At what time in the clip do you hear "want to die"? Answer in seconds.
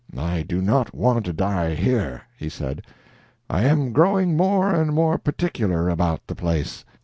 0.95-1.75